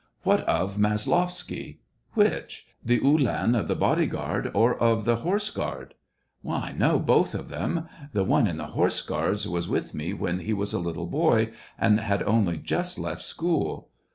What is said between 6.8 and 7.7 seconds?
both of